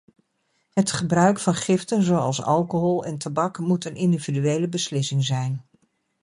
Het 0.73 0.91
gebruik 0.91 1.39
van 1.39 1.55
giften 1.55 2.03
zoals 2.03 2.41
alcohol 2.43 3.05
en 3.05 3.17
tabak 3.17 3.59
moet 3.59 3.85
een 3.85 3.95
individuele 3.95 4.69
beslissing 4.69 5.23
zijn. 5.25 5.65